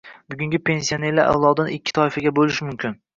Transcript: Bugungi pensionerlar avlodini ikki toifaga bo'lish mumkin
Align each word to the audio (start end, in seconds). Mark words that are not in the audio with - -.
Bugungi 0.33 0.59
pensionerlar 0.69 1.29
avlodini 1.33 1.75
ikki 1.75 1.95
toifaga 1.99 2.33
bo'lish 2.41 2.63
mumkin 2.69 2.97